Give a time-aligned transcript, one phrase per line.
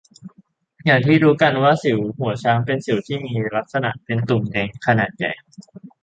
[0.85, 5.31] อย่างที่รู้กันดีว่าสิวหัวช้างเป็นสิวที่มีลักษณะเป็นตุ้มแดงขนาดใหญ่